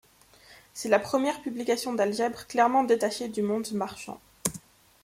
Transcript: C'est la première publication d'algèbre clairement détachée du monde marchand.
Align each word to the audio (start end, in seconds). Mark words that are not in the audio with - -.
C'est 0.73 0.89
la 0.89 0.97
première 0.97 1.43
publication 1.43 1.93
d'algèbre 1.93 2.47
clairement 2.47 2.83
détachée 2.83 3.27
du 3.29 3.43
monde 3.43 3.69
marchand. 3.73 4.19